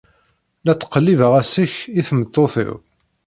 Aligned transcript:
La 0.63 0.73
ttqellibeɣ 0.75 1.31
asek 1.41 1.73
i 1.99 2.01
tmeṭṭut-iw. 2.07 2.73